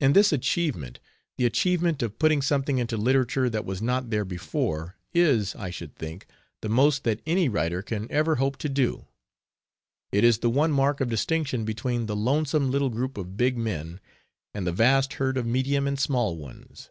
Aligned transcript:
And 0.00 0.14
this 0.14 0.34
achievement, 0.34 1.00
the 1.38 1.46
achievement 1.46 2.02
of 2.02 2.18
putting 2.18 2.42
something 2.42 2.76
into 2.76 2.98
literature 2.98 3.48
that 3.48 3.64
was 3.64 3.80
not 3.80 4.10
there 4.10 4.26
before, 4.26 4.98
is, 5.14 5.54
I 5.56 5.70
should 5.70 5.96
think, 5.96 6.26
the 6.60 6.68
most 6.68 7.04
that 7.04 7.20
any 7.24 7.48
writer 7.48 7.80
can 7.80 8.06
ever 8.12 8.34
hope 8.36 8.58
to 8.58 8.68
do. 8.68 9.06
It 10.12 10.24
is 10.24 10.40
the 10.40 10.50
one 10.50 10.72
mark 10.72 11.00
of 11.00 11.08
distinction 11.08 11.64
between 11.64 12.04
the 12.04 12.14
"lonesome" 12.14 12.70
little 12.70 12.90
group 12.90 13.16
of 13.16 13.38
big 13.38 13.56
men 13.56 13.98
and 14.52 14.66
the 14.66 14.72
vast 14.72 15.14
herd 15.14 15.38
of 15.38 15.46
medium 15.46 15.86
and 15.88 15.98
small 15.98 16.36
ones. 16.36 16.90